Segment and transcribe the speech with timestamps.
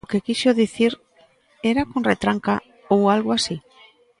[0.05, 0.91] O que quixo dicir,
[1.71, 2.55] ¿era con retranca
[2.93, 3.57] ou algo así?